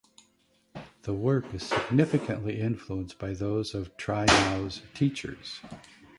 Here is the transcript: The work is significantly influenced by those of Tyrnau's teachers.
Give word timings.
The 1.03 1.13
work 1.13 1.53
is 1.53 1.61
significantly 1.61 2.59
influenced 2.59 3.19
by 3.19 3.35
those 3.35 3.75
of 3.75 3.95
Tyrnau's 3.97 4.81
teachers. 4.95 5.59